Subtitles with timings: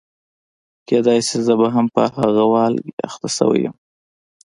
[0.87, 3.75] کېدای شي زه به هم په هغه والګي اخته شوې یم.